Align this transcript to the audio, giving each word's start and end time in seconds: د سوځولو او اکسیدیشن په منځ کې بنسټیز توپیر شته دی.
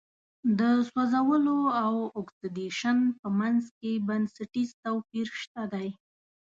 د 0.59 0.61
سوځولو 0.89 1.57
او 1.83 1.93
اکسیدیشن 2.19 2.97
په 3.19 3.27
منځ 3.39 3.63
کې 3.79 3.91
بنسټیز 4.07 4.69
توپیر 4.83 5.27
شته 5.41 5.61
دی. 5.73 5.89